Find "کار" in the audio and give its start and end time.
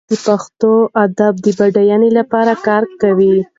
2.67-2.83